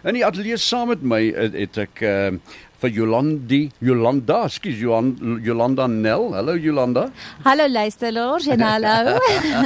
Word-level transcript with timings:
In 0.00 0.16
die 0.16 0.24
ateljee 0.24 0.56
saam 0.56 0.88
met 0.88 1.02
my 1.04 1.20
het, 1.36 1.52
het 1.52 1.78
ek 1.82 2.00
uh, 2.08 2.30
vir 2.80 2.92
Jolandi 2.96 3.58
Jolanda, 3.84 4.46
skus 4.48 4.78
Johan 4.80 5.10
Jolanda 5.44 5.84
Nel. 5.92 6.30
Hallo 6.32 6.54
Jolanda. 6.56 7.10
Hallo 7.44 7.66
luisteraars 7.68 8.46
en 8.48 8.64
hallo. 8.64 9.18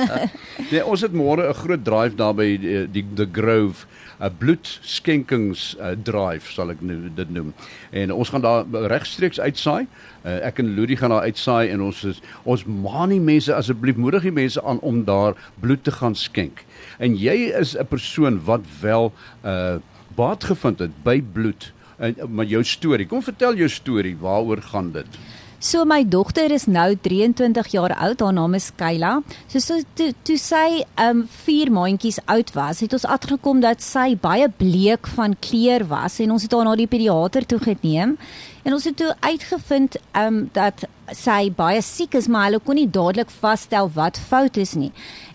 nee, 0.73 0.83
ons 0.83 1.07
het 1.07 1.15
môre 1.15 1.47
'n 1.53 1.61
groot 1.61 1.85
drive 1.87 2.19
daar 2.19 2.35
by 2.35 2.49
die, 2.59 2.83
die 2.91 3.07
The 3.15 3.29
Grove 3.31 3.87
'n 4.19 4.35
bloedskenkings 4.39 5.77
uh, 5.79 5.95
drive 6.03 6.51
sal 6.51 6.75
ek 6.75 6.83
nou 6.83 7.07
dit 7.15 7.31
noem. 7.31 7.55
En 7.95 8.11
ons 8.11 8.29
gaan 8.29 8.43
daar 8.43 8.67
regstreeks 8.91 9.39
uitsaai. 9.39 9.87
Uh, 10.27 10.43
ek 10.51 10.59
en 10.59 10.75
Ludie 10.75 10.99
gaan 10.99 11.15
daar 11.15 11.31
uitsaai 11.31 11.71
en 11.71 11.81
ons 11.81 12.05
is, 12.11 12.19
ons 12.43 12.67
maan 12.67 13.15
die 13.15 13.23
mense 13.23 13.55
asseblief 13.55 13.95
moedig 13.95 14.27
die 14.27 14.35
mense 14.35 14.59
aan 14.63 14.83
om 14.83 15.05
daar 15.07 15.39
bloed 15.63 15.85
te 15.87 15.95
gaan 15.95 16.19
skenk. 16.19 16.67
En 16.99 17.15
jy 17.15 17.55
is 17.55 17.79
'n 17.79 17.87
persoon 17.87 18.43
wat 18.43 18.67
wel 18.83 19.13
'n 19.15 19.47
uh, 19.47 19.79
baat 20.17 20.45
gevind 20.45 20.79
het 20.79 21.03
by 21.05 21.21
bloed 21.35 21.73
en 21.97 22.17
met 22.35 22.51
jou 22.51 22.65
storie. 22.67 23.07
Kom 23.07 23.23
vertel 23.23 23.55
jou 23.55 23.69
storie, 23.71 24.17
waaroor 24.21 24.63
gaan 24.73 24.93
dit? 24.93 25.19
So 25.65 25.87
my 25.89 26.03
dogter 26.05 26.53
is 26.53 26.67
nou 26.69 26.91
23 27.01 27.71
jaar 27.73 27.95
oud, 27.97 28.21
haar 28.21 28.35
naam 28.37 28.53
is 28.53 28.67
Kayla. 28.77 29.15
So 29.49 29.63
so 29.65 29.79
toe 29.97 30.11
to 30.29 30.37
sy 30.37 30.83
um 31.01 31.23
4 31.47 31.73
maandjies 31.73 32.19
oud 32.29 32.53
was, 32.53 32.83
het 32.85 32.93
ons 32.93 33.07
agtergekom 33.09 33.63
dat 33.65 33.81
sy 33.81 34.11
baie 34.21 34.51
bleek 34.53 35.09
van 35.15 35.39
kleur 35.41 35.87
was 35.89 36.19
en 36.21 36.35
ons 36.37 36.45
het 36.45 36.53
haar 36.53 36.69
na 36.69 36.75
die 36.77 36.91
pediater 36.91 37.49
toe 37.49 37.63
geneem. 37.65 38.19
En 38.65 38.77
ons 38.77 38.85
het 38.85 38.99
toe 39.01 39.15
uitgevind 39.25 39.97
um 40.21 40.43
dat 40.53 40.85
sy 41.13 41.51
baie 41.53 41.83
siek 41.83 42.15
is, 42.15 42.29
maar 42.29 42.49
hulle 42.49 42.63
kon 42.65 42.79
nie 42.79 42.89
dadelik 42.89 43.31
vasstel 43.31 43.91
wat 43.95 44.19
fout 44.19 44.57
is 44.57 44.75
nie. 44.79 44.93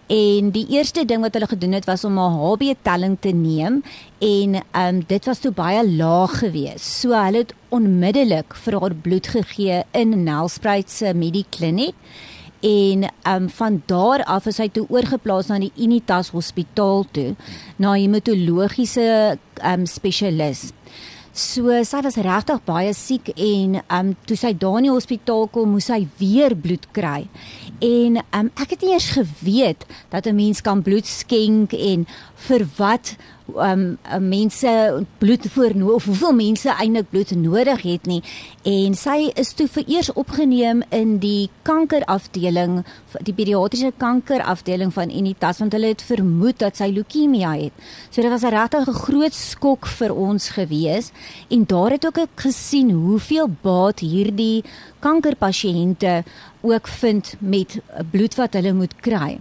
En 0.10 0.50
die 0.50 0.66
eerste 0.74 1.04
ding 1.06 1.22
wat 1.22 1.36
hulle 1.38 1.50
gedoen 1.52 1.76
het 1.78 1.86
was 1.86 2.04
om 2.08 2.18
haar 2.18 2.34
HB 2.34 2.74
telling 2.82 3.18
te 3.22 3.30
neem 3.30 3.84
en 4.26 4.58
ehm 4.58 4.96
um, 4.96 5.04
dit 5.06 5.26
was 5.30 5.40
toe 5.44 5.52
baie 5.54 5.84
laag 5.86 6.40
geweest. 6.40 6.86
So 7.02 7.14
hulle 7.14 7.44
het 7.44 7.54
onmiddellik 7.70 8.56
vir 8.64 8.80
haar 8.82 8.96
bloed 8.96 9.28
gegee 9.28 9.84
in 9.94 10.24
Nelspruit 10.24 10.90
se 10.90 11.14
Medikliniek 11.14 11.94
en 12.60 13.06
um, 13.28 13.50
van 13.50 13.82
daar 13.86 14.24
af 14.24 14.46
is 14.46 14.58
hy 14.58 14.68
toe 14.74 14.88
oorgeplaas 14.90 15.48
na 15.48 15.60
die 15.62 15.72
Unitas 15.78 16.34
Hospitaal 16.34 17.06
toe 17.12 17.36
na 17.78 17.94
'n 17.94 18.02
hematologiese 18.02 19.38
um, 19.64 19.86
spesialis. 19.86 20.72
So 21.34 21.70
sy 21.86 22.02
was 22.02 22.18
regtig 22.26 22.62
baie 22.66 22.94
siek 22.98 23.30
en 23.36 23.80
ehm 23.80 23.98
um, 24.00 24.16
toe 24.26 24.38
sy 24.38 24.54
daar 24.58 24.80
in 24.80 24.88
die 24.88 24.94
hospitaal 24.94 25.48
kom, 25.54 25.76
moes 25.76 25.90
sy 25.92 26.02
weer 26.18 26.56
bloed 26.58 26.88
kry. 26.96 27.28
En 27.86 28.18
um, 28.36 28.50
ek 28.58 28.74
het 28.74 28.86
nie 28.86 28.96
eers 28.96 29.12
geweet 29.14 29.86
dat 30.10 30.26
'n 30.26 30.36
mens 30.36 30.62
kan 30.62 30.82
bloed 30.82 31.06
skenk 31.06 31.74
en 31.74 32.08
vir 32.48 32.66
wat 32.78 33.16
um 33.56 33.98
mense 34.20 35.06
bloed 35.18 35.48
voor 35.54 35.74
of 35.94 36.06
hoeveel 36.06 36.34
mense 36.34 36.70
eintlik 36.70 37.10
bloed 37.10 37.32
nodig 37.36 37.82
het 37.82 38.06
nie 38.06 38.22
en 38.64 38.96
sy 38.96 39.32
is 39.40 39.54
toe 39.54 39.68
vereers 39.68 40.12
opgeneem 40.14 40.84
in 40.90 41.18
die 41.24 41.50
kankerafdeling 41.68 42.84
die 43.26 43.34
pediatriese 43.34 43.92
kankerafdeling 43.98 44.94
van 44.94 45.12
Unitas 45.12 45.60
want 45.60 45.74
hulle 45.74 45.94
het 45.94 46.04
vermoed 46.06 46.60
dat 46.60 46.78
sy 46.78 46.90
leukemie 46.94 47.46
het. 47.48 47.74
So 48.10 48.22
dit 48.22 48.32
was 48.32 48.44
'n 48.44 48.54
regtig 48.54 48.88
'n 48.88 48.94
groot 48.94 49.34
skok 49.34 49.86
vir 49.86 50.16
ons 50.16 50.50
gewees 50.50 51.12
en 51.50 51.66
daar 51.66 51.92
het 51.92 52.06
ook 52.06 52.18
ek 52.18 52.36
gesien 52.36 52.92
hoeveel 52.92 53.50
baat 53.62 54.00
hierdie 54.00 54.64
kankerpasiënte 55.00 56.24
ook 56.62 56.88
vind 56.88 57.36
met 57.40 57.80
bloed 58.12 58.36
wat 58.36 58.54
hulle 58.54 58.74
moet 58.74 58.96
kry. 59.02 59.40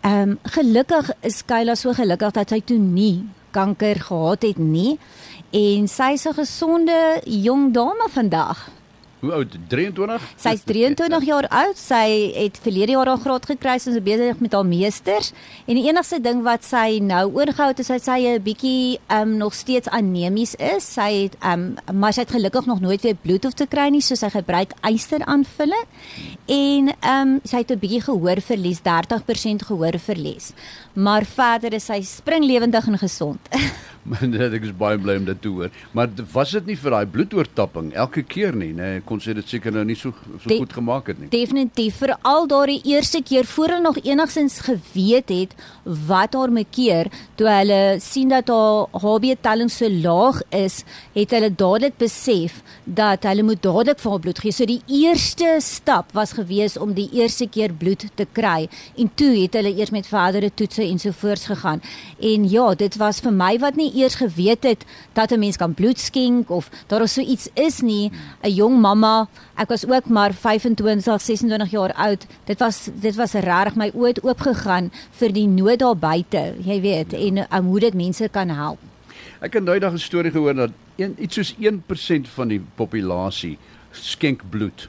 Ehm 0.00 0.30
um, 0.30 0.38
gelukkig 0.42 1.10
is 1.20 1.44
Kayla 1.44 1.74
so 1.74 1.92
gelukkig 1.92 2.32
dat 2.32 2.48
sy 2.48 2.60
toe 2.60 2.78
nie 2.78 3.26
kanker 3.58 3.98
gehad 4.08 4.42
het 4.46 4.58
nie 4.58 4.98
en 5.50 5.88
sy 5.88 6.12
is 6.14 6.26
'n 6.26 6.34
gesonde 6.34 7.20
jong 7.24 7.72
dame 7.74 8.06
vandag. 8.10 8.77
Hoe 9.18 9.32
oud? 9.34 9.54
23? 9.68 10.26
Sy 10.38 10.52
is 10.54 10.60
23 10.62 11.24
jaar 11.26 11.46
oud. 11.50 11.78
Sy 11.78 12.04
het 12.36 12.58
verlede 12.62 12.94
jaar 12.94 13.08
haar 13.10 13.22
graad 13.24 13.48
gekry 13.50 13.74
en 13.74 13.82
sy 13.96 14.02
besig 14.04 14.38
met 14.44 14.54
haar 14.54 14.66
meesters. 14.66 15.32
En 15.66 15.74
die 15.74 15.88
enigste 15.88 16.20
ding 16.22 16.44
wat 16.46 16.62
sy 16.66 17.00
nou 17.02 17.24
oorgehou 17.34 17.72
het 17.72 17.82
is 17.82 17.90
dat 17.90 18.04
sy 18.06 18.18
'n 18.30 18.42
bietjie 18.42 19.00
um 19.10 19.36
nog 19.42 19.54
steeds 19.54 19.88
anemies 19.88 20.54
is. 20.54 20.86
Sy 20.94 21.26
het 21.26 21.36
um 21.42 21.74
maar 21.92 22.12
sy 22.12 22.20
het 22.20 22.30
gelukkig 22.30 22.66
nog 22.66 22.80
nooit 22.80 23.02
weer 23.02 23.16
bloed 23.16 23.44
hoef 23.44 23.54
te 23.54 23.66
kry 23.66 23.88
nie, 23.90 24.00
so 24.00 24.14
sy 24.14 24.30
gebruik 24.30 24.72
yster-aanvulling. 24.82 25.86
En 26.46 26.94
um 27.02 27.40
sy 27.44 27.56
het 27.56 27.70
'n 27.70 27.78
bietjie 27.78 28.02
gehoorverlies, 28.02 28.82
30% 28.82 29.62
gehoorverlies. 29.66 30.52
Maar 30.94 31.24
verder 31.24 31.72
is 31.72 31.86
sy 31.86 32.02
springlewendig 32.02 32.86
en 32.86 32.98
gesond. 32.98 33.40
Maar 34.08 34.54
ek 34.56 34.68
is 34.68 34.74
baie 34.76 34.98
bly 35.00 35.18
om 35.20 35.26
dit 35.28 35.40
te 35.42 35.50
hoor. 35.52 35.72
Maar 35.96 36.10
was 36.32 36.52
dit 36.56 36.70
nie 36.72 36.76
vir 36.78 36.94
daai 36.94 37.10
bloedoortapping 37.12 37.92
elke 37.98 38.22
keer 38.22 38.56
nie, 38.56 38.72
nê? 38.72 38.92
Nee, 38.94 39.02
kon 39.06 39.20
sy 39.22 39.34
dit 39.36 39.48
seker 39.48 39.74
nou 39.74 39.84
nie 39.88 39.96
so 39.98 40.14
so 40.38 40.48
De 40.48 40.58
goed 40.60 40.72
gemaak 40.72 41.10
het 41.12 41.20
nie. 41.20 41.28
Definitief 41.32 42.00
vir 42.02 42.14
al 42.26 42.48
daardie 42.50 42.80
eerste 42.88 43.20
keer 43.24 43.46
voor 43.48 43.74
hulle 43.74 43.84
nog 43.84 44.00
enigsins 44.04 44.60
geweet 44.66 45.32
het 45.32 45.54
wat 46.08 46.36
haar 46.36 46.52
mekeer, 46.52 47.10
toe 47.38 47.48
hulle 47.50 47.80
sien 48.02 48.32
dat 48.32 48.50
haar 48.52 48.88
HB 49.02 49.34
telling 49.44 49.70
so 49.72 49.88
laag 49.88 50.40
is, 50.54 50.82
het 51.16 51.34
hulle 51.36 51.50
dadelik 51.50 51.98
besef 52.00 52.62
dat 52.84 53.26
hulle 53.28 53.44
moet 53.46 53.62
dadelik 53.64 54.00
vir 54.02 54.14
haar 54.14 54.24
bloed 54.24 54.42
gee. 54.44 54.54
So 54.54 54.68
die 54.68 54.80
eerste 55.00 55.56
stap 55.64 56.12
was 56.16 56.36
gewees 56.38 56.78
om 56.80 56.94
die 56.96 57.08
eerste 57.18 57.48
keer 57.50 57.74
bloed 57.74 58.08
te 58.18 58.26
kry 58.32 58.68
en 58.96 59.10
toe 59.18 59.32
het 59.36 59.58
hulle 59.58 59.74
eers 59.76 59.92
met 59.94 60.08
verdere 60.08 60.50
toetse 60.54 60.84
ensovoorts 60.84 61.48
gegaan. 61.52 61.82
En 62.18 62.48
ja, 62.48 62.70
dit 62.78 62.96
was 63.00 63.20
vir 63.24 63.34
my 63.34 63.54
wat 63.62 63.78
nie 63.78 63.90
eers 63.98 64.14
geweet 64.14 64.62
het 64.62 64.84
dat 65.12 65.30
'n 65.30 65.38
mens 65.38 65.56
kan 65.56 65.74
bloed 65.74 65.98
skenk 65.98 66.50
of 66.50 66.70
daar 66.86 67.02
of 67.02 67.08
so 67.08 67.20
iets 67.20 67.48
is 67.54 67.80
nie. 67.80 68.10
'n 68.42 68.50
Jong 68.50 68.80
mamma, 68.80 69.28
ek 69.56 69.68
was 69.68 69.86
ook 69.86 70.08
maar 70.08 70.34
25, 70.34 71.20
26 71.20 71.70
jaar 71.70 71.92
oud. 71.92 72.26
Dit 72.44 72.58
was 72.58 72.88
dit 72.94 73.14
was 73.14 73.32
regtig 73.32 73.74
my 73.74 73.90
oë 73.94 74.06
het 74.06 74.22
oopgegaan 74.22 74.90
vir 75.10 75.32
die 75.32 75.46
nood 75.46 75.78
daar 75.78 75.96
buite, 75.96 76.54
jy 76.64 76.80
weet, 76.80 77.10
ja. 77.10 77.18
en 77.18 77.46
um, 77.58 77.66
hoe 77.66 77.80
dit 77.80 77.94
mense 77.94 78.28
kan 78.30 78.48
help. 78.48 78.78
Ek 79.40 79.52
het 79.52 79.64
nou 79.64 79.78
daag 79.78 79.92
'n 79.92 79.98
storie 79.98 80.30
gehoor 80.30 80.54
dat 80.54 80.70
een, 80.96 81.14
iets 81.18 81.34
soos 81.34 81.54
1% 81.58 82.28
van 82.28 82.48
die 82.48 82.60
populasie 82.74 83.58
skenk 83.90 84.42
bloed. 84.50 84.88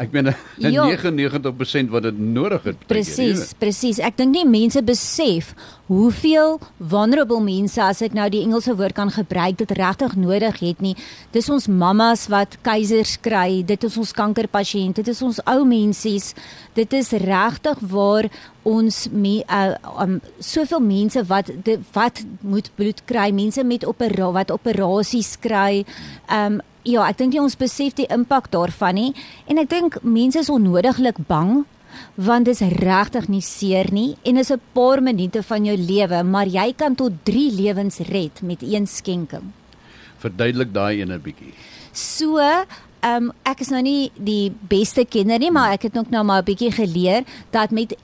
Ek 0.00 0.10
meen 0.14 0.32
99% 0.62 1.92
wat 1.92 2.06
dit 2.08 2.18
nodig 2.18 2.64
het. 2.70 2.86
Presies, 2.90 3.52
presies. 3.60 4.00
Ek 4.02 4.16
dink 4.18 4.32
nie 4.34 4.46
mense 4.48 4.80
besef 4.82 5.52
hoeveel 5.92 6.56
vulnerable 6.78 7.42
mense 7.44 7.80
as 7.84 8.00
ek 8.04 8.16
nou 8.16 8.24
die 8.32 8.40
Engelse 8.46 8.72
woord 8.78 8.96
kan 8.96 9.12
gebruik 9.12 9.58
dit 9.60 9.74
regtig 9.76 10.16
nodig 10.16 10.62
het 10.62 10.80
nie. 10.84 10.94
Dis 11.36 11.50
ons 11.52 11.68
mammas 11.68 12.24
wat 12.32 12.56
keisers 12.64 13.18
kry, 13.22 13.60
dit 13.68 13.84
is 13.84 13.98
ons 14.00 14.14
kankerpasiënte, 14.16 15.04
dit 15.04 15.12
is 15.12 15.22
ons 15.22 15.42
ou 15.52 15.60
mensies. 15.68 16.32
Dit 16.78 16.96
is 16.96 17.12
regtig 17.22 17.84
waar 17.92 18.30
ons 18.64 19.04
me, 19.12 19.40
uh, 19.50 19.74
um, 20.00 20.20
soveel 20.40 20.80
mense 20.80 21.20
wat 21.28 21.50
de, 21.66 21.76
wat 21.92 22.22
moet 22.40 22.70
bloed 22.78 23.04
kry, 23.10 23.28
mense 23.34 23.62
met 23.66 23.84
opera 23.84 24.30
wat 24.32 24.54
operasies 24.54 25.36
kry. 25.42 25.82
Um 26.32 26.62
ja, 26.84 27.06
ek 27.08 27.18
dink 27.18 27.34
ons 27.40 27.56
besef 27.56 27.94
die 27.94 28.08
impak 28.10 28.50
daarvan 28.50 28.94
nie 28.94 29.14
en 29.46 29.58
ek 29.58 29.70
dink 29.70 30.02
mense 30.02 30.38
is 30.38 30.50
onnodiglik 30.50 31.18
bang 31.28 31.64
want 32.16 32.48
dit 32.48 32.56
is 32.56 32.78
regtig 32.80 33.28
nie 33.28 33.42
seer 33.44 33.92
nie 33.92 34.16
en 34.24 34.36
is 34.36 34.50
'n 34.50 34.60
paar 34.72 35.02
minute 35.02 35.42
van 35.42 35.64
jou 35.64 35.76
lewe, 35.76 36.22
maar 36.22 36.46
jy 36.46 36.72
kan 36.72 36.94
tot 36.94 37.12
3 37.24 37.50
lewens 37.52 37.98
red 37.98 38.42
met 38.42 38.62
een 38.62 38.86
skenking. 38.86 39.52
Verduidelik 40.18 40.72
daai 40.72 41.00
ene 41.02 41.18
bietjie. 41.18 41.52
So, 41.92 42.38
ehm 42.38 42.66
um, 43.02 43.32
ek 43.44 43.60
is 43.60 43.68
nou 43.68 43.82
nie 43.82 44.10
die 44.16 44.52
beste 44.68 45.04
kenner 45.04 45.38
nie, 45.38 45.50
maar 45.50 45.72
ek 45.72 45.82
het 45.82 45.98
ook 45.98 46.10
nou 46.10 46.24
maar 46.24 46.42
'n 46.42 46.44
bietjie 46.44 46.72
geleer 46.72 47.24
dat 47.50 47.70
met 47.70 47.96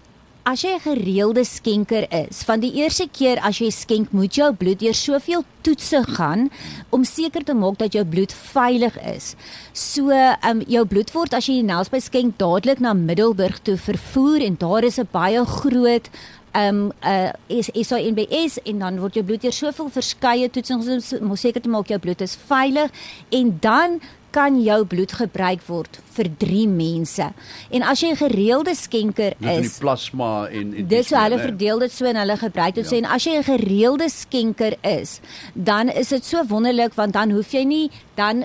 as 0.48 0.62
jy 0.64 0.70
'n 0.76 0.80
gereelde 0.80 1.44
skenker 1.44 2.06
is, 2.08 2.42
van 2.48 2.60
die 2.60 2.72
eerste 2.80 3.06
keer 3.12 3.36
as 3.44 3.58
jy 3.60 3.68
skenk, 3.70 4.12
moet 4.12 4.34
jou 4.34 4.48
bloed 4.52 4.80
deur 4.80 4.94
soveel 4.94 5.44
toetse 5.60 6.00
gaan 6.16 6.48
om 6.90 7.04
seker 7.04 7.44
te 7.44 7.54
maak 7.54 7.76
dat 7.78 7.92
jou 7.92 8.04
bloed 8.04 8.32
veilig 8.32 8.96
is. 9.04 9.34
So, 9.72 10.08
ehm 10.08 10.60
um, 10.60 10.62
jou 10.66 10.84
bloed 10.86 11.12
word 11.12 11.34
as 11.34 11.46
jy 11.46 11.60
die 11.60 11.68
Nelspruit 11.68 12.02
skenk 12.02 12.38
dadelik 12.38 12.80
na 12.80 12.94
Middelburg 12.94 13.60
toe 13.62 13.76
vervoer 13.76 14.40
en 14.40 14.56
daar 14.56 14.84
is 14.84 14.98
'n 14.98 15.08
baie 15.12 15.44
groot 15.44 16.08
ehm 16.54 16.76
um, 16.76 16.92
uh 17.04 17.32
is 17.46 17.68
is 17.74 17.88
so 17.88 17.96
NBS 17.96 18.58
en 18.64 18.78
dan 18.78 19.00
word 19.00 19.14
jou 19.14 19.24
bloed 19.24 19.42
deur 19.42 19.52
soveel 19.52 19.90
verskeie 19.90 20.48
toetsings 20.50 21.12
om 21.20 21.36
seker 21.36 21.60
te 21.60 21.68
maak 21.68 21.88
jou 21.88 21.98
bloed 21.98 22.20
is 22.20 22.36
veilig 22.48 22.90
en 23.30 23.58
dan 23.60 24.00
kan 24.30 24.58
jou 24.62 24.84
bloed 24.84 25.12
gebruik 25.12 25.62
word 25.66 26.00
vir 26.16 26.30
3 26.38 26.66
mense. 26.68 27.30
En 27.70 27.82
as 27.82 28.00
jy 28.00 28.10
'n 28.12 28.16
gereelde 28.16 28.74
skenker 28.74 29.34
is, 29.40 29.62
dis 29.62 29.78
die 29.78 29.80
plasma 29.80 30.48
en 30.48 30.74
en 30.74 30.88
dis 30.88 31.08
hoe 31.10 31.18
hulle 31.18 31.38
verdeel 31.38 31.78
dit 31.78 31.92
so 31.92 32.04
en 32.04 32.16
hulle 32.16 32.36
gebruik 32.36 32.74
dit 32.74 32.84
ja. 32.84 32.90
sê 32.90 32.96
en 32.98 33.10
as 33.10 33.24
jy 33.24 33.38
'n 33.38 33.44
gereelde 33.44 34.08
skenker 34.08 34.76
is, 34.82 35.20
dan 35.54 35.88
is 35.88 36.08
dit 36.08 36.24
so 36.24 36.44
wonderlik 36.44 36.94
want 36.94 37.12
dan 37.12 37.30
hoef 37.30 37.52
jy 37.52 37.64
nie 37.64 37.90
dan 38.14 38.44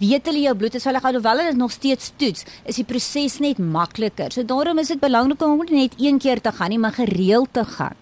weet 0.00 0.28
hulle 0.28 0.42
jou 0.44 0.54
bloed 0.56 0.76
is 0.78 0.86
veilig 0.86 1.04
alhoewel 1.04 1.40
hulle 1.40 1.52
dit 1.52 1.60
nog 1.60 1.72
steeds 1.72 2.12
toets, 2.20 2.44
is 2.64 2.78
die 2.80 2.86
proses 2.88 3.38
net 3.42 3.58
makliker. 3.58 4.32
So 4.32 4.44
daarom 4.46 4.80
is 4.80 4.92
dit 4.92 5.00
belangrik 5.00 5.42
om 5.44 5.60
nie 5.68 5.84
net 5.84 5.96
een 6.00 6.18
keer 6.18 6.40
te 6.40 6.52
gaan 6.52 6.72
nie, 6.72 6.80
maar 6.80 6.96
gereeld 6.96 7.52
te 7.52 7.64
gaan. 7.76 7.96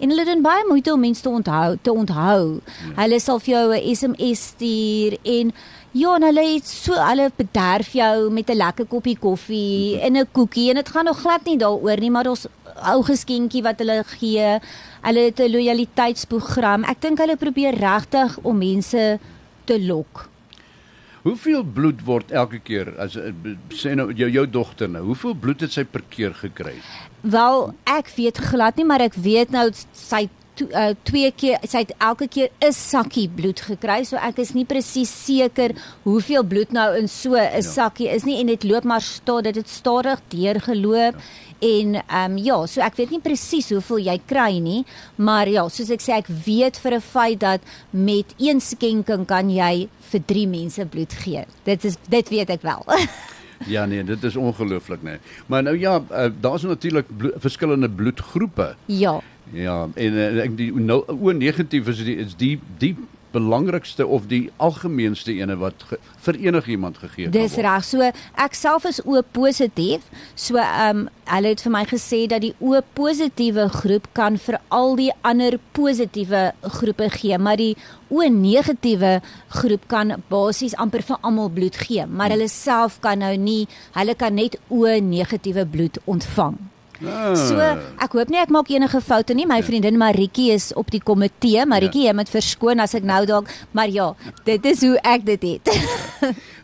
En 0.00 0.10
hulle 0.10 0.24
doen 0.24 0.42
baie 0.42 0.64
moeite 0.68 0.92
om 0.92 1.00
mense 1.00 1.22
te 1.22 1.30
onthou, 1.30 1.76
te 1.82 1.92
onthou. 1.92 2.58
Ja. 2.58 2.94
Hulle 3.02 3.20
sal 3.20 3.40
vir 3.40 3.54
jou 3.54 3.66
'n 3.76 3.94
SMS 3.94 4.46
stuur 4.54 5.18
en 5.22 5.52
Ja, 5.96 6.14
en 6.18 6.22
hulle 6.26 6.42
het 6.44 6.68
so 6.68 6.92
hulle 7.00 7.30
bederf 7.36 7.94
jou 7.96 8.30
met 8.30 8.50
'n 8.50 8.56
lekker 8.56 8.86
koppie 8.86 9.16
koffie 9.16 10.00
en 10.00 10.16
'n 10.16 10.28
koekie 10.32 10.68
en 10.70 10.74
dit 10.74 10.88
gaan 10.88 11.04
nog 11.04 11.20
glad 11.20 11.44
nie 11.44 11.56
daaroor 11.56 12.00
nie, 12.00 12.10
maar 12.10 12.26
ons 12.26 12.46
ou 12.82 13.02
geskenkie 13.02 13.62
wat 13.62 13.78
hulle 13.78 14.04
gee. 14.04 14.58
Hulle 15.02 15.20
het 15.20 15.40
'n 15.40 15.50
lojaliteitsprogram. 15.50 16.84
Ek 16.84 17.00
dink 17.00 17.18
hulle 17.18 17.36
probeer 17.36 17.74
regtig 17.74 18.38
om 18.42 18.58
mense 18.58 19.18
te 19.64 19.80
lok. 19.80 20.28
Hoeveel 21.22 21.62
bloed 21.62 22.04
word 22.04 22.30
elke 22.30 22.58
keer 22.58 22.94
as 22.98 23.16
sê 23.74 23.94
nou 23.94 24.12
jou 24.12 24.30
jou 24.30 24.46
dogter 24.46 24.88
nou, 24.88 25.02
hoeveel 25.04 25.34
bloed 25.34 25.60
het 25.60 25.72
sy 25.72 25.84
per 25.84 26.02
keer 26.08 26.34
gekry? 26.34 26.74
Wel, 27.20 27.74
ek 27.84 28.12
weet 28.16 28.38
glad 28.38 28.76
nie, 28.76 28.84
maar 28.84 29.00
ek 29.00 29.14
weet 29.14 29.50
nou 29.50 29.70
sy 29.92 30.28
to, 30.58 30.66
uh, 30.74 30.92
twee 31.08 31.30
keer 31.38 31.62
sy 31.68 31.84
het 31.84 31.94
elke 32.02 32.28
keer 32.28 32.50
'n 32.60 32.72
sakkie 32.72 33.28
bloed 33.28 33.60
gekry 33.60 34.04
so 34.04 34.16
ek 34.16 34.38
is 34.44 34.54
nie 34.54 34.64
presies 34.64 35.10
seker 35.10 35.74
hoeveel 36.04 36.44
bloed 36.44 36.72
nou 36.72 36.88
in 36.98 37.08
so 37.08 37.34
'n 37.34 37.62
ja. 37.62 37.62
sakkie 37.62 38.08
is 38.08 38.24
nie 38.24 38.40
en 38.40 38.46
dit 38.46 38.64
loop 38.64 38.84
maar 38.84 39.00
stadig 39.00 39.54
dit 39.54 39.62
het 39.62 39.68
stadig 39.68 40.20
deurgeloop 40.28 41.14
ja. 41.14 41.22
en 41.60 41.94
ehm 41.94 42.32
um, 42.32 42.38
ja 42.38 42.66
so 42.66 42.80
ek 42.80 42.96
weet 42.96 43.10
nie 43.10 43.20
presies 43.20 43.70
hoeveel 43.70 43.98
jy 43.98 44.20
kry 44.26 44.58
nie 44.58 44.84
maar 45.16 45.48
ja 45.48 45.68
soos 45.68 45.90
ek 45.90 46.02
sê 46.02 46.18
ek 46.18 46.28
weet 46.46 46.76
vir 46.76 46.94
'n 46.94 47.00
feit 47.00 47.40
dat 47.40 47.60
met 47.90 48.34
een 48.38 48.60
skenking 48.60 49.26
kan 49.26 49.50
jy 49.50 49.88
vir 50.10 50.20
3 50.26 50.46
mense 50.46 50.86
bloed 50.86 51.12
gee 51.12 51.44
dit 51.64 51.84
is 51.84 51.96
dit 52.08 52.28
weet 52.28 52.50
ek 52.50 52.62
wel 52.62 52.84
Ja 53.66 53.84
nee, 53.84 54.04
dit 54.04 54.22
is 54.22 54.36
ongelooflik 54.36 55.02
nee. 55.02 55.16
Maar 55.46 55.62
nou 55.62 55.78
ja, 55.78 56.02
uh, 56.10 56.24
daar's 56.40 56.62
natuurlik 56.62 57.06
blo 57.16 57.30
verskillende 57.36 57.88
bloedgroepe. 57.90 58.74
Ja. 58.84 59.20
Ja, 59.52 59.88
en 59.94 60.12
uh, 60.12 60.42
ek 60.44 60.56
die 60.56 60.72
nou 60.74 61.02
o 61.08 61.32
negatief 61.32 61.88
is 61.88 62.02
die 62.04 62.16
is 62.16 62.36
die 62.36 62.60
die 62.78 62.92
belangrikste 63.32 64.06
of 64.06 64.28
die 64.30 64.48
algemeenste 64.56 65.32
ene 65.36 65.56
wat 65.60 65.84
ge, 65.90 65.98
vir 66.24 66.38
enigiemand 66.48 66.98
gegee 67.02 67.26
word. 67.26 67.36
Dis 67.36 67.56
reg. 67.60 67.84
So 67.86 68.10
ek 68.44 68.56
self 68.56 68.86
is 68.88 69.00
O 69.04 69.20
positief. 69.22 70.06
So 70.34 70.60
ehm 70.62 71.06
um, 71.06 71.08
hulle 71.28 71.50
het 71.52 71.60
vir 71.60 71.72
my 71.74 71.82
gesê 71.84 72.22
dat 72.30 72.40
die 72.40 72.54
O 72.64 72.78
positiewe 72.96 73.66
groep 73.68 74.08
kan 74.16 74.38
vir 74.40 74.56
al 74.72 74.96
die 74.96 75.10
ander 75.28 75.58
positiewe 75.76 76.52
groepe 76.78 77.10
gee, 77.18 77.36
maar 77.38 77.60
die 77.60 77.74
O 78.08 78.24
negatiewe 78.24 79.18
groep 79.60 79.84
kan 79.92 80.16
basies 80.32 80.76
amper 80.80 81.04
vir 81.04 81.20
almal 81.20 81.52
bloed 81.52 81.76
gee, 81.76 82.06
maar 82.06 82.30
hmm. 82.32 82.38
hulle 82.38 82.48
self 82.48 82.98
kan 83.04 83.20
nou 83.20 83.34
nie, 83.36 83.68
hulle 83.98 84.16
kan 84.16 84.34
net 84.34 84.56
O 84.72 84.88
negatiewe 84.88 85.68
bloed 85.68 86.00
ontvang. 86.06 86.56
Ah. 87.06 87.34
So, 87.38 87.58
ek 88.02 88.14
hoop 88.16 88.30
nie 88.32 88.40
ek 88.42 88.50
maak 88.54 88.70
enige 88.74 89.00
foute 89.04 89.34
nie. 89.36 89.46
My 89.46 89.60
ja. 89.60 89.66
vriendin 89.66 89.98
Maritjie 90.00 90.50
is 90.54 90.70
op 90.78 90.90
die 90.90 91.00
komitee. 91.00 91.66
Maritjie, 91.68 92.06
ja. 92.06 92.12
jy 92.12 92.18
moet 92.18 92.32
verskoon 92.32 92.82
as 92.82 92.96
ek 92.98 93.06
nou 93.06 93.22
dalk, 93.28 93.50
maar 93.76 93.90
ja, 93.92 94.10
dit 94.48 94.66
is 94.72 94.82
hoe 94.86 94.96
ek 95.06 95.26
dit 95.28 95.46
het. 95.52 95.72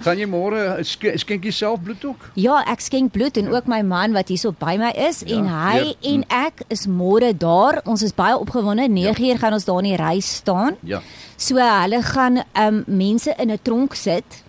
Gaan 0.05 0.21
jy 0.21 0.27
môre 0.29 0.83
skenk 0.85 1.47
jouself 1.47 1.83
bloed 1.85 2.03
ook? 2.05 2.29
Ja, 2.39 2.61
ek 2.71 2.83
skenk 2.85 3.15
bloed 3.15 3.39
en 3.41 3.49
ja. 3.49 3.57
ook 3.57 3.71
my 3.71 3.81
man 3.87 4.17
wat 4.17 4.33
hierso 4.33 4.53
by 4.59 4.75
my 4.81 4.91
is 5.07 5.23
ja. 5.25 5.39
en 5.39 5.49
hy 5.49 5.77
ja. 5.81 5.95
en 6.13 6.27
ek 6.45 6.65
is 6.75 6.87
môre 6.91 7.31
daar. 7.33 7.81
Ons 7.89 8.05
is 8.05 8.17
baie 8.17 8.37
opgewonde. 8.37 8.89
9uur 8.91 9.37
ja. 9.37 9.41
gaan 9.41 9.57
ons 9.57 9.69
daar 9.69 9.81
in 9.85 9.93
die 9.93 10.01
ry 10.01 10.19
staan. 10.25 10.81
Ja. 10.83 11.01
So 11.41 11.63
hulle 11.63 12.03
gaan 12.05 12.43
um 12.59 12.83
mense 12.87 13.35
in 13.39 13.51
'n 13.55 13.63
tronk 13.63 13.95
sit 13.95 14.44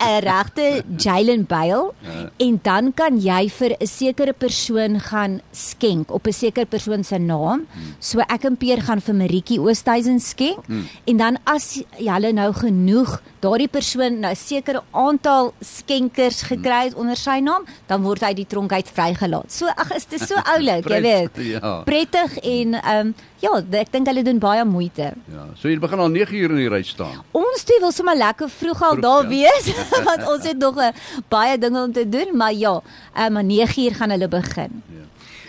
'n 0.00 0.20
regte 0.20 0.84
Jalen 0.96 1.44
Bale 1.46 1.92
ja. 2.00 2.30
en 2.36 2.58
dan 2.62 2.92
kan 2.94 3.20
jy 3.20 3.48
vir 3.48 3.76
'n 3.80 3.86
sekere 3.86 4.32
persoon 4.32 5.00
gaan 5.00 5.40
skenk 5.52 6.10
op 6.10 6.26
'n 6.26 6.32
sekere 6.32 6.66
persoon 6.66 7.04
se 7.04 7.18
naam. 7.18 7.66
Hmm. 7.70 7.94
So 7.98 8.20
ek 8.20 8.44
en 8.44 8.56
Peer 8.56 8.82
gaan 8.82 9.00
vir 9.00 9.14
Maritjie 9.14 9.60
Oosthuizen 9.60 10.20
skenk 10.20 10.66
hmm. 10.66 10.88
en 11.04 11.16
dan 11.16 11.38
as 11.44 11.82
jy 11.98 12.32
nou 12.32 12.52
genoeg 12.52 13.20
daardie 13.40 13.68
persoon 13.68 14.20
nou 14.20 14.34
sekere 14.34 14.82
aantal 14.90 15.52
skenkers 15.60 16.40
hmm. 16.40 16.48
gekry 16.48 16.84
het 16.84 16.94
onder 16.94 17.16
sy 17.16 17.40
naam, 17.40 17.64
dan 17.86 18.02
word 18.02 18.22
hy 18.22 18.32
die 18.34 18.46
tronk 18.46 18.72
uit 18.72 18.88
vrygelaat. 18.88 19.52
So 19.52 19.66
ag 19.66 19.92
is 19.96 20.06
dit 20.06 20.20
so 20.20 20.34
oulik, 20.54 20.88
jy 20.88 21.00
weet. 21.00 21.36
Ja. 21.36 21.82
Prettig 21.84 22.38
en 22.38 22.74
ehm 22.74 23.06
um, 23.06 23.14
ja, 23.44 23.52
ek 23.80 23.92
dink 23.92 24.08
hulle 24.08 24.24
doen 24.24 24.40
baie 24.40 24.64
moeite. 24.64 25.10
Ja. 25.32 25.46
So 25.60 25.68
jy 25.68 25.78
begin 25.82 26.00
al 26.00 26.12
9 26.14 26.38
uur 26.40 26.54
in 26.54 26.62
die 26.62 26.70
ry 26.72 26.82
staan. 26.86 27.20
Ons 27.36 27.66
twee 27.68 27.80
wil 27.82 27.92
sommer 27.92 28.16
lekker 28.16 28.48
vroeg 28.48 28.80
al 28.80 28.96
vroeg, 28.96 29.04
daar 29.04 29.24
ja. 29.24 29.30
Wees 29.44 29.70
want 30.08 30.26
ons 30.28 30.46
het 30.48 30.58
nog 30.58 30.80
'n 30.80 30.92
baie 31.28 31.58
dinge 31.58 31.82
om 31.82 31.92
te 31.92 32.08
doen, 32.08 32.36
maar 32.36 32.52
ja, 32.52 32.80
ehm 33.14 33.36
um, 33.36 33.46
9 33.46 33.84
uur 33.84 33.94
gaan 33.94 34.10
hulle 34.10 34.28
begin. 34.28 34.82
Ja. 34.96 35.04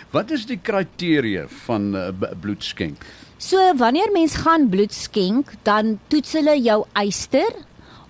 Wat 0.09 0.31
is 0.31 0.45
die 0.45 0.59
kriteria 0.62 1.45
van 1.65 1.95
uh, 1.95 2.07
bloedskenk? 2.39 3.03
So 3.38 3.59
wanneer 3.77 4.12
mens 4.12 4.36
gaan 4.36 4.69
bloed 4.69 4.94
skenk, 4.94 5.51
dan 5.63 6.00
toets 6.07 6.33
hulle 6.33 6.62
jou 6.62 6.86
eister 6.94 7.51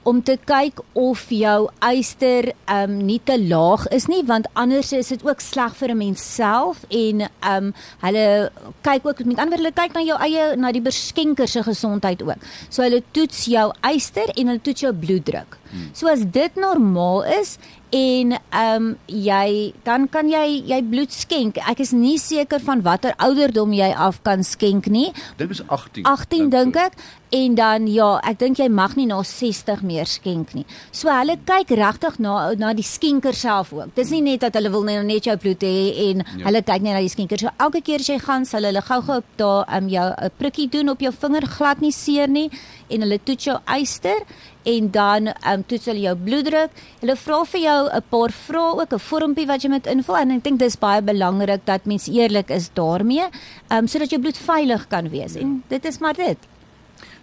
om 0.05 0.21
te 0.23 0.35
kyk 0.45 0.81
of 0.93 1.25
jou 1.33 1.69
eister 1.85 2.51
ehm 2.51 2.91
um, 2.91 2.97
nie 3.07 3.19
te 3.25 3.37
laag 3.41 3.87
is 3.95 4.05
nie 4.11 4.21
want 4.29 4.47
anders 4.53 4.91
is 4.93 5.09
dit 5.13 5.25
ook 5.25 5.41
sleg 5.41 5.73
vir 5.79 5.93
'n 5.93 5.97
mens 5.97 6.21
self 6.35 6.83
en 6.89 7.25
ehm 7.25 7.65
um, 7.65 7.73
hulle 8.05 8.51
kyk 8.85 9.05
ook 9.05 9.25
met 9.25 9.39
ander 9.41 9.57
hulle 9.57 9.73
kyk 9.73 9.93
na 9.93 10.01
jou 10.05 10.17
eie 10.27 10.55
na 10.55 10.71
die 10.71 10.81
beskenker 10.81 11.47
se 11.47 11.63
gesondheid 11.63 12.21
ook. 12.21 12.41
So 12.69 12.83
hulle 12.83 13.03
toets 13.11 13.45
jou 13.45 13.71
eister 13.81 14.29
en 14.35 14.47
hulle 14.47 14.61
toets 14.61 14.81
jou 14.81 14.93
bloeddruk. 14.93 15.57
Hmm. 15.71 15.89
So 15.93 16.07
as 16.07 16.21
dit 16.31 16.55
normaal 16.55 17.23
is 17.41 17.57
en 17.95 18.31
ehm 18.35 18.85
um, 18.85 18.87
jy 19.05 19.73
dan 19.87 20.07
kan 20.11 20.27
jy 20.27 20.63
jy 20.67 20.79
bloed 20.83 21.13
skenk. 21.15 21.59
Ek 21.69 21.79
is 21.79 21.93
nie 21.95 22.17
seker 22.19 22.59
van 22.63 22.81
watter 22.83 23.15
ouderdom 23.23 23.73
jy 23.75 23.91
af 24.07 24.21
kan 24.27 24.43
skenk 24.43 24.89
nie. 24.91 25.11
Dit 25.39 25.53
is 25.55 25.61
18. 25.67 26.03
18 26.03 26.49
dink 26.51 26.75
ek. 26.75 26.97
En 27.35 27.55
dan 27.57 27.87
ja, 27.91 28.09
ek 28.23 28.39
dink 28.39 28.59
jy 28.59 28.67
mag 28.71 28.95
nie 28.95 29.07
na 29.09 29.21
60 29.23 29.81
meer 29.83 30.07
skenk 30.07 30.53
nie. 30.55 30.65
So 30.91 31.11
hulle 31.11 31.37
kyk 31.47 31.71
regtig 31.79 32.19
na 32.23 32.53
na 32.59 32.73
die 32.75 32.85
skenker 32.85 33.35
self 33.35 33.73
ook. 33.75 33.93
Dis 33.95 34.11
nie 34.13 34.23
net 34.25 34.43
dat 34.43 34.55
hulle 34.59 34.71
wil 34.73 34.83
net 34.85 35.27
jou 35.27 35.37
bloed 35.39 35.63
hê 35.63 36.09
en 36.09 36.23
ja. 36.25 36.45
hulle 36.47 36.63
kyk 36.63 36.83
net 36.83 36.97
na 36.97 37.03
die 37.03 37.13
skenker. 37.13 37.39
So 37.39 37.53
elke 37.57 37.83
keer 37.85 38.03
as 38.03 38.11
jy 38.11 38.19
gaan, 38.23 38.45
sal 38.45 38.67
hulle 38.67 38.83
gou-gou 38.83 39.21
daar 39.39 39.63
ehm 39.69 39.87
um, 39.87 39.89
jou 39.89 40.07
'n 40.09 40.31
prikkie 40.37 40.67
doen 40.69 40.89
op 40.89 40.99
jou 40.99 41.13
vinger 41.13 41.47
glad 41.47 41.81
nie 41.81 41.91
seer 41.91 42.27
nie 42.27 42.49
en 42.89 43.01
hulle 43.01 43.19
toets 43.23 43.45
jou 43.45 43.57
eister 43.65 44.25
en 44.65 44.89
dan 44.91 45.27
ehm 45.33 45.53
um, 45.53 45.65
toets 45.69 45.85
hulle 45.91 46.05
jou 46.07 46.15
bloeddruk. 46.27 46.71
Hulle 47.01 47.15
vra 47.25 47.43
vir 47.51 47.61
jou 47.61 47.81
'n 47.89 48.03
paar 48.09 48.31
vrae 48.31 48.73
ook 48.81 48.93
'n 48.93 49.05
vormpie 49.09 49.47
wat 49.47 49.61
jy 49.63 49.69
moet 49.69 49.87
invul 49.87 50.17
en 50.17 50.31
ek 50.31 50.43
dink 50.43 50.59
dis 50.59 50.79
baie 50.79 51.01
belangrik 51.01 51.65
dat 51.65 51.85
mens 51.85 52.07
eerlik 52.07 52.49
is 52.49 52.69
daarmee, 52.73 53.29
ehm 53.69 53.77
um, 53.77 53.87
sodat 53.87 54.09
jou 54.09 54.21
bloed 54.21 54.37
veilig 54.37 54.87
kan 54.87 55.09
wees. 55.09 55.33
Ja. 55.33 55.41
En 55.41 55.63
dit 55.67 55.85
is 55.85 55.99
maar 55.99 56.13
dit. 56.13 56.37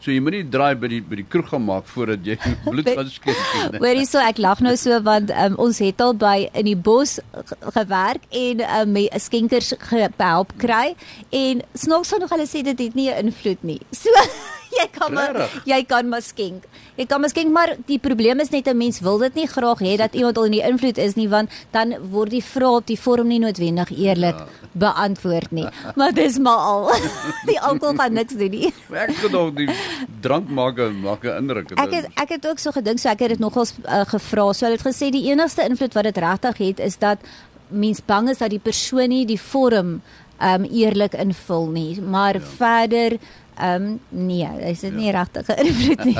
So 0.03 0.11
jy 0.11 0.19
moet 0.19 0.35
nie 0.35 0.47
draai 0.51 0.75
by 0.83 0.89
die 0.91 1.01
by 1.07 1.19
die 1.21 1.27
kroeg 1.31 1.53
gaan 1.53 1.63
maak 1.63 1.87
voordat 1.87 2.25
jy 2.27 2.35
bloed 2.65 2.89
gaan 2.89 3.11
skenk 3.11 3.37
nie. 3.39 3.81
Hoorie 3.85 4.07
so 4.07 4.19
ek 4.19 4.41
lag 4.43 4.63
nou 4.65 4.75
so 4.77 4.99
want 5.07 5.31
um, 5.31 5.55
ons 5.63 5.79
het 5.79 6.03
al 6.03 6.17
by 6.19 6.49
in 6.59 6.67
die 6.67 6.79
bos 6.89 7.21
gewerk 7.77 8.27
en 8.31 8.65
um, 8.67 8.97
met 8.97 9.23
skenkers 9.23 9.71
gehelp 9.79 10.57
kry 10.59 10.97
en 11.31 11.63
snaaks 11.75 12.11
genoeg 12.17 12.35
hulle 12.35 12.49
sê 12.51 12.65
dit 12.67 12.83
het 12.87 12.99
nie 12.99 13.11
'n 13.11 13.31
invloed 13.31 13.63
nie. 13.63 13.81
So 13.95 14.11
jy 14.79 14.87
kan 14.95 15.13
maar 15.13 15.39
jy 15.69 15.81
kan 15.89 16.09
maar 16.09 16.23
skenk. 16.23 16.65
Jy 16.97 17.07
kan 17.07 17.21
maar 17.21 17.33
skenk, 17.33 17.53
maar 17.53 17.75
die 17.87 17.99
probleem 17.99 18.41
is 18.41 18.51
net 18.51 18.69
'n 18.69 18.77
mens 18.77 19.01
wil 19.01 19.19
dit 19.19 19.35
nie 19.35 19.47
graag 19.47 19.81
hê 19.81 19.97
dat 19.97 20.15
iemand 20.15 20.39
al 20.39 20.49
in 20.51 20.57
die 20.59 20.67
invloed 20.67 20.99
is 20.99 21.15
nie 21.15 21.29
want 21.29 21.51
dan 21.71 21.95
word 22.11 22.31
die 22.31 22.45
vrae 22.45 22.77
op 22.81 22.87
die 22.87 22.99
vorm 22.99 23.29
nie 23.29 23.39
noodwendig 23.39 23.91
eerlik 23.91 24.37
ja. 24.37 24.47
beantwoord 24.73 25.51
nie. 25.51 25.69
Maar 25.99 26.13
dis 26.13 26.39
maar 26.39 26.57
al. 26.57 26.91
die 27.51 27.61
alkohol 27.61 27.97
gaan 27.97 28.13
niks 28.13 28.35
doen 28.35 28.51
nie. 28.51 28.73
ek 28.93 29.15
gedog 29.15 29.55
die 29.55 29.69
drank 30.21 30.49
maak 30.49 30.79
maak 31.03 31.25
'n 31.25 31.37
indruk. 31.43 31.71
Ek 31.77 31.93
het 31.93 32.07
ek 32.15 32.29
het 32.29 32.47
ook 32.47 32.59
so 32.59 32.71
gedink 32.71 32.99
so 32.99 33.09
ek 33.09 33.21
het 33.21 33.29
dit 33.29 33.39
nogals 33.39 33.75
uh, 33.85 34.05
gevra. 34.07 34.53
So 34.53 34.67
hulle 34.67 34.79
het 34.79 34.87
gesê 34.87 35.11
die 35.11 35.31
enigste 35.31 35.65
invloed 35.65 35.95
wat 35.95 36.05
dit 36.05 36.17
regtig 36.17 36.57
het 36.59 36.79
is 36.81 36.99
dat 36.99 37.19
mens 37.69 38.01
bang 38.05 38.29
is 38.31 38.39
dat 38.39 38.51
die 38.51 38.63
persoon 38.63 39.09
nie 39.09 39.25
die 39.27 39.41
vorm 39.41 40.01
um 40.43 40.65
eerlik 40.65 41.15
invul 41.15 41.67
nie. 41.71 42.01
Maar 42.01 42.35
ja. 42.35 42.41
verder 42.41 43.19
Ehm 43.57 43.85
um, 43.85 44.01
nee, 44.09 44.49
is 44.71 44.81
dit 44.81 44.93
ja. 44.93 44.97
nie 44.97 45.11
regtig 45.13 45.47
geïnvloed 45.47 46.05
nie. 46.09 46.19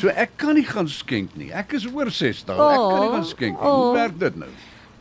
so 0.00 0.10
ek 0.10 0.34
kan 0.36 0.58
nie 0.58 0.66
gaan 0.66 0.88
skenk 0.90 1.36
nie. 1.38 1.52
Ek 1.54 1.76
is 1.78 1.86
oor 1.86 2.10
60. 2.10 2.58
Oh, 2.58 2.70
ek 2.70 2.82
kan 2.82 3.04
nie 3.04 3.12
gaan 3.14 3.28
skenk 3.28 3.60
nie. 3.60 3.68
Oh, 3.68 3.84
Hoe 3.84 3.94
werk 3.94 4.18
dit 4.18 4.40
nou? 4.42 4.50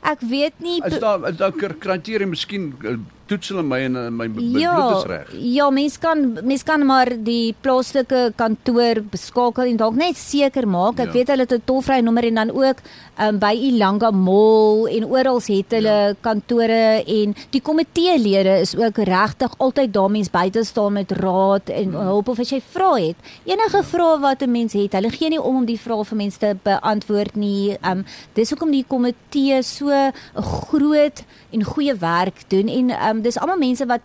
Ek 0.09 0.21
weet 0.21 0.61
nie. 0.63 0.77
Is 0.85 0.99
daar 1.01 1.25
is 1.29 1.39
daar 1.41 1.55
kriteria 1.57 2.27
miskien 2.29 2.71
uh, 2.85 2.99
toets 3.29 3.51
hulle 3.53 3.63
my 3.63 3.79
en 3.85 3.95
my 4.17 4.27
Ja, 4.59 4.73
bloed 4.75 4.97
is 4.97 5.05
reg. 5.11 5.27
ja, 5.55 5.69
mens 5.69 5.97
kan 6.01 6.39
mens 6.43 6.63
kan 6.67 6.85
maar 6.85 7.11
die 7.23 7.53
plaaslike 7.61 8.33
kantoor 8.35 9.01
beskakel 9.11 9.63
en 9.69 9.77
dalk 9.77 9.95
net 9.95 10.17
seker 10.17 10.67
maak. 10.67 10.99
Ek 10.99 11.05
Ja. 11.07 11.13
weet 11.13 11.27
hulle 11.27 11.45
het 11.47 11.53
'n 11.53 11.61
tolvrye 11.65 12.01
nommer 12.01 12.23
en 12.25 12.35
dan 12.35 12.51
ook 12.51 12.77
um, 13.21 13.37
by 13.39 13.53
Ilanga 13.53 14.11
Mall 14.11 14.87
en 14.89 15.05
oral 15.05 15.39
het 15.45 15.71
hulle 15.71 15.87
Ja. 15.89 16.07
ja. 16.07 16.13
kantore 16.21 17.03
en 17.07 17.35
die 17.51 17.61
komiteelede 17.61 18.59
is 18.61 18.75
ook 18.75 18.97
regtig 18.97 19.53
altyd 19.57 19.93
daar 19.93 20.09
mens 20.11 20.29
buite 20.29 20.63
staan 20.63 20.93
met 20.93 21.11
raad 21.11 21.69
en 21.69 21.91
Ja. 21.91 21.97
hulp 22.03 22.27
of 22.29 22.39
as 22.39 22.49
jy 22.49 22.61
vra 22.71 22.93
het. 22.95 23.15
Enige 23.45 23.83
vrae 23.83 24.19
wat 24.19 24.41
'n 24.41 24.51
mens 24.51 24.73
het, 24.73 24.93
hulle 24.93 25.09
gee 25.09 25.29
nie 25.29 25.41
om 25.41 25.55
om 25.55 25.65
die 25.65 25.79
vrae 25.79 26.03
vir 26.05 26.17
mense 26.17 26.39
te 26.39 26.55
beantwoord 26.63 27.35
nie. 27.35 27.77
Um 27.83 28.05
dis 28.33 28.49
hoekom 28.49 28.71
die 28.71 28.85
komitee 28.87 29.61
so 29.63 29.89
'n 29.89 30.13
groot 30.35 31.23
en 31.51 31.63
goeie 31.63 31.95
werk 31.95 32.43
doen 32.49 32.67
en 32.67 32.89
um 33.09 33.18
dis 33.21 33.37
almal 33.37 33.57
mense 33.57 33.85
wat 33.85 34.01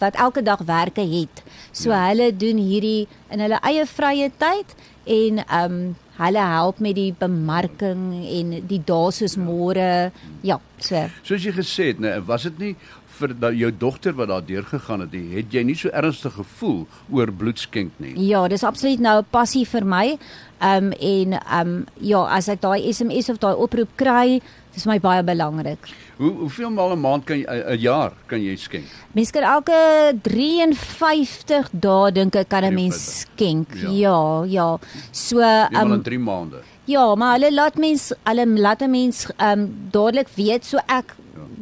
wat 0.00 0.16
elke 0.16 0.42
dag 0.42 0.62
werke 0.66 1.04
het. 1.04 1.42
So 1.72 1.90
ja. 1.90 2.06
hulle 2.08 2.30
doen 2.36 2.58
hierdie 2.58 3.06
in 3.30 3.44
hulle 3.44 3.60
eie 3.62 3.86
vrye 3.86 4.30
tyd 4.40 4.74
en 5.04 5.42
um 5.52 5.78
hulle 6.16 6.44
help 6.48 6.78
met 6.80 6.96
die 6.96 7.12
bemarking 7.12 8.04
en 8.24 8.54
die 8.68 8.80
dae 8.88 9.10
soos 9.12 9.36
môre. 9.36 10.10
Ja, 10.46 10.56
so. 10.80 11.02
Soos 11.26 11.44
jy 11.44 11.52
gesê 11.52 11.90
het, 11.92 12.00
nee, 12.00 12.22
was 12.24 12.48
dit 12.48 12.62
nie 12.62 12.72
vir 13.16 13.32
da, 13.36 13.50
jou 13.54 13.70
dogter 13.72 14.16
wat 14.16 14.30
daar 14.32 14.44
deurgegaan 14.44 15.04
het, 15.06 15.14
het 15.32 15.54
jy 15.54 15.62
nie 15.66 15.76
so 15.78 15.92
ernstig 15.96 16.34
gevoel 16.36 16.82
oor 17.12 17.32
bloedskenk 17.32 17.96
nie. 18.02 18.14
Ja, 18.28 18.46
dis 18.48 18.64
absoluut 18.64 19.00
nou 19.00 19.20
'n 19.20 19.30
passie 19.30 19.64
vir 19.64 19.84
my. 19.84 20.18
Um 20.60 20.92
en 20.92 21.38
um 21.60 21.86
ja, 22.00 22.24
as 22.36 22.48
ek 22.48 22.60
daai 22.60 22.92
SMS 22.92 23.28
of 23.28 23.38
daai 23.38 23.54
oproep 23.54 23.96
kry, 23.96 24.40
dis 24.76 24.84
vir 24.84 24.92
my 24.92 24.98
baie 25.00 25.22
belangrik. 25.24 25.88
Hoe 26.20 26.30
hoeveel 26.44 26.70
maal 26.70 26.92
'n 26.92 27.00
maand 27.00 27.24
kan 27.24 27.36
jy 27.40 27.44
'n 27.48 27.78
jaar 27.80 28.12
kan 28.28 28.40
jy 28.40 28.56
skenk? 28.56 28.84
Mens 29.14 29.30
kan 29.32 29.42
elke 29.42 29.78
53 30.22 31.70
dae 31.72 32.12
dink 32.12 32.36
ek 32.36 32.48
kan 32.48 32.64
'n 32.64 32.74
mens 32.74 32.96
53, 32.96 33.26
skenk. 33.26 33.68
ja. 33.82 33.90
Ja, 33.90 34.44
ja. 34.44 34.78
So 35.12 35.40
um 35.40 35.92
in 35.92 36.02
3 36.02 36.18
maande. 36.18 36.60
ja, 36.84 37.14
maar 37.14 37.38
hulle 37.38 37.52
laat 37.52 37.76
mens 37.78 38.12
hulle 38.24 38.46
laat 38.46 38.82
'n 38.82 38.90
mens 38.90 39.26
um 39.38 39.88
dadelik 39.90 40.28
weet 40.36 40.64
so 40.64 40.78
ek 40.88 41.14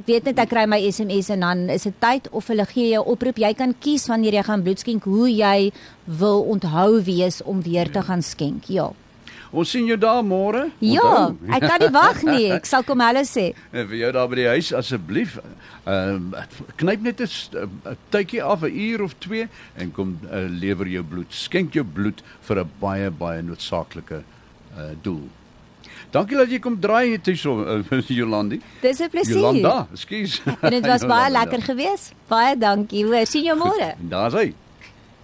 weet 0.07 0.25
net 0.25 0.39
ek 0.39 0.49
kry 0.49 0.67
my 0.67 0.81
SMS 0.91 1.31
en 1.31 1.41
dan 1.41 1.69
is 1.71 1.83
dit 1.83 1.95
tyd 2.01 2.29
of 2.31 2.47
hulle 2.49 2.67
gee 2.67 2.91
jou 2.93 3.05
oproep 3.07 3.37
jy 3.39 3.55
kan 3.55 3.75
kies 3.81 4.07
wanneer 4.07 4.33
jy 4.35 4.43
gaan 4.43 4.63
bloed 4.63 4.79
skenk 4.79 5.05
hoe 5.05 5.29
jy 5.31 5.73
wil 6.05 6.43
onthou 6.43 7.01
wees 7.03 7.43
om 7.43 7.63
weer 7.63 7.91
te 7.91 8.03
gaan 8.03 8.23
skenk. 8.23 8.65
Ja. 8.69 8.91
Ons 9.55 9.71
sien 9.71 9.87
jou 9.87 9.97
daar 10.01 10.23
môre. 10.27 10.65
Ja, 10.83 11.31
ek 11.55 11.63
kan 11.63 11.79
nie 11.85 11.91
wag 11.95 12.23
nie. 12.27 12.49
Ek 12.57 12.67
sal 12.67 12.83
kom 12.87 13.03
hulle 13.05 13.23
sê. 13.29 13.53
En 13.71 13.87
vir 13.87 14.01
jou 14.01 14.11
daar 14.17 14.31
by 14.33 14.41
die 14.41 14.49
huis 14.57 14.73
asseblief 14.75 15.37
ehm 15.85 16.33
knyp 16.81 17.05
net 17.07 17.21
'n 17.21 18.01
tydjie 18.11 18.43
af 18.43 18.65
'n 18.65 18.75
uur 18.75 19.05
of 19.05 19.15
2 19.21 19.47
en 19.77 19.93
kom 19.93 20.19
uh, 20.27 20.49
lewer 20.49 20.89
jou 20.89 21.05
bloed. 21.05 21.31
Skenk 21.31 21.75
jou 21.75 21.85
bloed 21.85 22.23
vir 22.49 22.65
'n 22.65 22.71
baie 22.81 23.11
baie 23.11 23.43
noodsaaklike 23.43 24.23
uh, 24.23 24.91
doel. 25.03 25.29
Dankie 26.11 26.37
dat 26.37 26.51
jy 26.51 26.59
kom 26.59 26.81
draai 26.81 27.07
hier 27.09 27.21
hierso 27.23 27.63
uh, 27.63 28.01
Jolandi. 28.19 28.61
Dis 28.83 29.01
'n 29.01 29.11
plesier. 29.11 29.37
Jolanda, 29.37 29.87
ekskuus. 29.93 30.41
En 30.61 30.71
dit 30.71 30.87
was 30.87 31.07
baie 31.15 31.31
lekker 31.31 31.63
geweest. 31.63 32.13
Baie 32.29 32.59
dankie. 32.59 33.05
Hoor, 33.05 33.27
sien 33.27 33.45
jou 33.45 33.57
môre. 33.59 33.95
Daar's 33.99 34.35
hy. 34.35 34.55